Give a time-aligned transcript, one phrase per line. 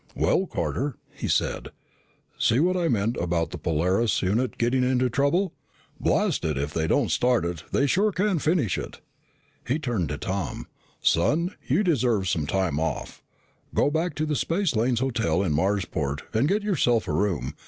[0.15, 1.67] "Well, Carter," he said,
[2.39, 5.53] "see what I meant about the Polaris unit getting into trouble!
[5.99, 8.99] Blast it, if they don't start it, they sure can finish it."
[9.67, 10.65] He turned to Tom.
[11.01, 13.21] "Son, you deserve some time off.
[13.75, 17.53] Go back to the Spacelanes Hotel in Marsport and get yourself a room.